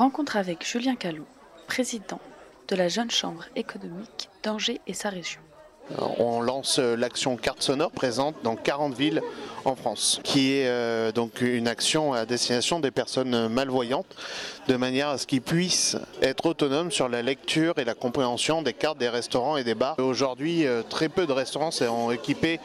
Rencontre 0.00 0.38
avec 0.38 0.66
Julien 0.66 0.96
Callot, 0.96 1.26
président 1.66 2.20
de 2.68 2.74
la 2.74 2.88
Jeune 2.88 3.10
Chambre 3.10 3.44
économique 3.54 4.30
d'Angers 4.42 4.80
et 4.86 4.94
sa 4.94 5.10
région. 5.10 5.42
On 6.18 6.40
lance 6.40 6.78
l'action 6.78 7.36
carte 7.36 7.60
sonore 7.60 7.90
présente 7.90 8.34
dans 8.42 8.56
40 8.56 8.94
villes 8.94 9.20
en 9.64 9.76
France, 9.76 10.20
qui 10.22 10.52
est 10.52 10.66
euh, 10.66 11.12
donc 11.12 11.40
une 11.40 11.68
action 11.68 12.12
à 12.12 12.24
destination 12.26 12.80
des 12.80 12.90
personnes 12.90 13.48
malvoyantes, 13.48 14.14
de 14.68 14.76
manière 14.76 15.08
à 15.08 15.18
ce 15.18 15.26
qu'ils 15.26 15.42
puissent 15.42 15.96
être 16.22 16.46
autonomes 16.46 16.90
sur 16.90 17.08
la 17.08 17.22
lecture 17.22 17.74
et 17.78 17.84
la 17.84 17.94
compréhension 17.94 18.62
des 18.62 18.72
cartes 18.72 18.98
des 18.98 19.08
restaurants 19.08 19.56
et 19.56 19.64
des 19.64 19.74
bars. 19.74 19.98
Aujourd'hui, 19.98 20.66
euh, 20.66 20.82
très 20.88 21.08
peu 21.08 21.26
de 21.26 21.32
restaurants 21.32 21.70
sont 21.70 22.10
équipés 22.10 22.60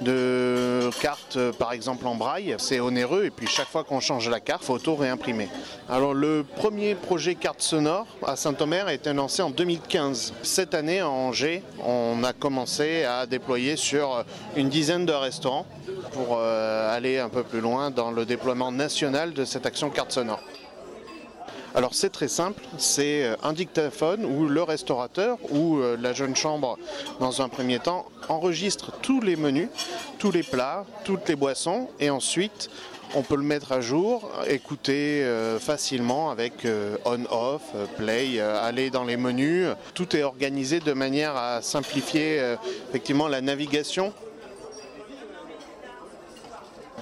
de 0.00 0.90
cartes, 1.00 1.38
par 1.58 1.72
exemple 1.72 2.06
en 2.06 2.14
braille. 2.14 2.54
C'est 2.58 2.80
onéreux 2.80 3.24
et 3.24 3.30
puis 3.30 3.46
chaque 3.46 3.68
fois 3.68 3.84
qu'on 3.84 4.00
change 4.00 4.28
la 4.28 4.40
carte, 4.40 4.62
faut 4.62 4.78
tout 4.78 4.94
réimprimer. 4.94 5.48
Alors 5.88 6.12
le 6.12 6.44
premier 6.56 6.94
projet 6.94 7.34
carte 7.34 7.62
sonore 7.62 8.06
à 8.26 8.36
Saint-Omer 8.36 8.86
a 8.86 8.94
été 8.94 9.12
lancé 9.12 9.42
en 9.42 9.50
2015. 9.50 10.34
Cette 10.42 10.74
année, 10.74 11.00
à 11.00 11.08
Angers, 11.08 11.62
on 11.84 12.22
a 12.24 12.32
commencé 12.32 13.04
à 13.04 13.26
déployer 13.26 13.76
sur 13.76 14.24
une 14.56 14.68
dizaine 14.68 15.06
de 15.06 15.12
restaurants 15.12 15.66
pour 16.12 16.35
euh, 16.38 16.94
aller 16.94 17.18
un 17.18 17.28
peu 17.28 17.42
plus 17.42 17.60
loin 17.60 17.90
dans 17.90 18.10
le 18.10 18.24
déploiement 18.24 18.72
national 18.72 19.32
de 19.32 19.44
cette 19.44 19.66
action 19.66 19.90
carte 19.90 20.12
sonore. 20.12 20.40
Alors 21.74 21.94
c'est 21.94 22.10
très 22.10 22.28
simple, 22.28 22.62
c'est 22.78 23.24
euh, 23.24 23.36
un 23.42 23.52
dictaphone 23.52 24.24
où 24.24 24.46
le 24.46 24.62
restaurateur 24.62 25.38
ou 25.50 25.78
euh, 25.78 25.96
la 26.00 26.12
jeune 26.12 26.34
chambre 26.34 26.78
dans 27.20 27.42
un 27.42 27.48
premier 27.48 27.78
temps 27.78 28.06
enregistre 28.28 28.92
tous 29.02 29.20
les 29.20 29.36
menus, 29.36 29.68
tous 30.18 30.30
les 30.30 30.42
plats, 30.42 30.86
toutes 31.04 31.28
les 31.28 31.36
boissons 31.36 31.88
et 32.00 32.08
ensuite 32.08 32.70
on 33.14 33.22
peut 33.22 33.36
le 33.36 33.42
mettre 33.42 33.72
à 33.72 33.80
jour, 33.80 34.30
écouter 34.48 35.24
facilement 35.60 36.30
avec 36.30 36.66
on-off, 37.04 37.62
play, 37.96 38.40
aller 38.40 38.90
dans 38.90 39.04
les 39.04 39.16
menus. 39.16 39.68
Tout 39.94 40.16
est 40.16 40.24
organisé 40.24 40.80
de 40.80 40.92
manière 40.92 41.36
à 41.36 41.62
simplifier 41.62 42.56
effectivement 42.88 43.28
la 43.28 43.40
navigation 43.40 44.12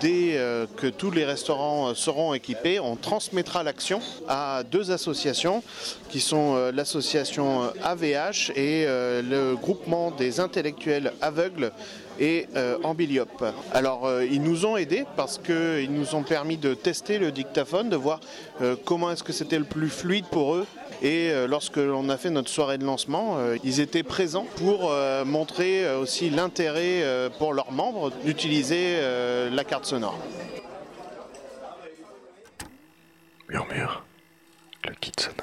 Dès 0.00 0.36
euh, 0.36 0.66
que 0.76 0.88
tous 0.88 1.10
les 1.10 1.24
restaurants 1.24 1.90
euh, 1.90 1.94
seront 1.94 2.34
équipés, 2.34 2.80
on 2.80 2.96
transmettra 2.96 3.62
l'action 3.62 4.00
à 4.28 4.62
deux 4.68 4.90
associations 4.90 5.62
qui 6.08 6.20
sont 6.20 6.56
euh, 6.56 6.72
l'association 6.72 7.70
AVH 7.82 8.50
et 8.56 8.86
le 8.86 9.54
groupement 9.54 10.10
des 10.10 10.40
intellectuels 10.40 11.12
aveugles 11.20 11.70
et 12.20 12.46
Ambiliop. 12.82 13.44
Alors 13.72 14.10
ils 14.22 14.42
nous 14.42 14.66
ont 14.66 14.76
aidés 14.76 15.04
parce 15.16 15.38
qu'ils 15.38 15.92
nous 15.92 16.14
ont 16.14 16.22
permis 16.22 16.56
de 16.56 16.74
tester 16.74 17.18
le 17.18 17.32
dictaphone, 17.32 17.88
de 17.88 17.96
voir 17.96 18.20
comment 18.84 19.10
est-ce 19.10 19.22
que 19.22 19.32
c'était 19.32 19.58
le 19.58 19.64
plus 19.64 19.88
fluide 19.88 20.26
pour 20.26 20.54
eux 20.54 20.66
et 21.04 21.30
euh, 21.30 21.46
lorsque 21.46 21.76
l'on 21.76 22.08
a 22.08 22.16
fait 22.16 22.30
notre 22.30 22.48
soirée 22.48 22.78
de 22.78 22.84
lancement, 22.84 23.36
euh, 23.36 23.56
ils 23.64 23.80
étaient 23.80 24.02
présents 24.02 24.46
pour 24.56 24.90
euh, 24.90 25.24
montrer 25.24 25.94
aussi 25.96 26.30
l'intérêt 26.30 27.04
pour 27.38 27.52
leurs 27.52 27.72
membres 27.72 28.10
d'utiliser 28.24 28.98
la 29.50 29.64
carte 29.64 29.84
sonore. 29.84 30.18
Murmure, 33.48 34.04
le 34.84 34.94
kit 34.94 35.12
sonore. 35.18 35.33